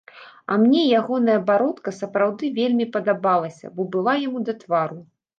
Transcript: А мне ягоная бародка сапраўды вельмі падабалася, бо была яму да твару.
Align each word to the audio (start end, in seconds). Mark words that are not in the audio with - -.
А 0.53 0.55
мне 0.61 0.79
ягоная 0.99 1.35
бародка 1.49 1.91
сапраўды 1.97 2.49
вельмі 2.59 2.87
падабалася, 2.95 3.71
бо 3.75 3.85
была 3.97 4.15
яму 4.21 4.41
да 4.49 4.53
твару. 4.63 4.99